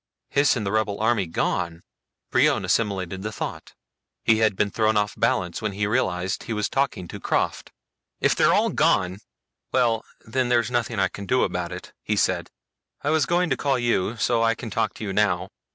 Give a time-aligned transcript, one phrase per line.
[0.33, 1.83] Hys and the rebel army gone!
[2.31, 3.75] Brion assimilated the thought.
[4.23, 7.69] He had been thrown off balance when he realized he was talking to Krafft.
[8.19, 9.19] "If they're gone
[9.71, 12.49] well, then there's nothing I can do about it," he said.
[13.03, 15.49] "I was going to call you, so I can talk to you now.